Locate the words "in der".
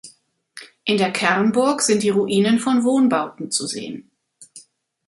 0.83-1.11